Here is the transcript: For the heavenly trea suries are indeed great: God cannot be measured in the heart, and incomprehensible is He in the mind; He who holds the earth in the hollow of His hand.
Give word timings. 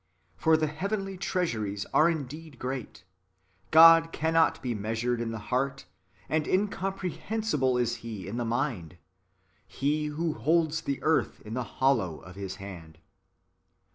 For 0.35 0.57
the 0.57 0.65
heavenly 0.65 1.15
trea 1.15 1.43
suries 1.45 1.85
are 1.93 2.09
indeed 2.09 2.57
great: 2.57 3.03
God 3.69 4.11
cannot 4.11 4.59
be 4.63 4.73
measured 4.73 5.21
in 5.21 5.29
the 5.31 5.37
heart, 5.53 5.85
and 6.27 6.47
incomprehensible 6.47 7.77
is 7.77 7.97
He 7.97 8.27
in 8.27 8.37
the 8.37 8.43
mind; 8.43 8.97
He 9.67 10.05
who 10.07 10.33
holds 10.33 10.81
the 10.81 11.03
earth 11.03 11.41
in 11.41 11.53
the 11.53 11.63
hollow 11.77 12.17
of 12.21 12.35
His 12.35 12.55
hand. 12.55 12.97